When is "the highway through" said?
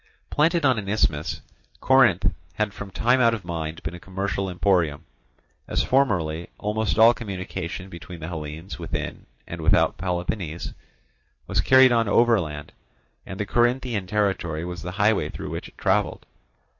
14.81-15.51